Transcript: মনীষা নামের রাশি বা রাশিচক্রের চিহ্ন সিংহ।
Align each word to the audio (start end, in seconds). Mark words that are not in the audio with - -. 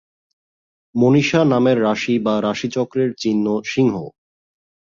মনীষা 0.95 1.41
নামের 1.43 1.77
রাশি 1.83 2.15
বা 2.25 2.33
রাশিচক্রের 2.41 3.09
চিহ্ন 3.17 3.45
সিংহ। 3.65 3.95